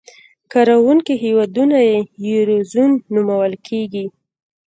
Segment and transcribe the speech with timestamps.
[0.51, 1.97] کاروونکي هېوادونه یې
[2.27, 4.05] یورو زون نومول کېږي.